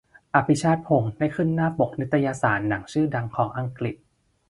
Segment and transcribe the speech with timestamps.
[0.35, 3.95] "อภิชาติพงศ์" ได้ขึ้นหน้าปกนิตยสารหนังชื่อดังของอังกฤษ